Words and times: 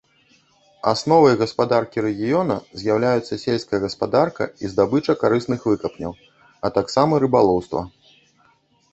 Асновай 0.91 1.35
гаспадаркі 1.41 2.03
рэгіёна 2.05 2.55
з'яўляюцца 2.83 3.33
сельская 3.45 3.79
гаспадарка 3.83 4.47
і 4.65 4.71
здабыча 4.71 5.15
карысных 5.25 5.67
выкапняў, 5.73 6.15
а 6.67 6.73
таксама 6.79 7.13
рыбалоўства. 7.25 7.81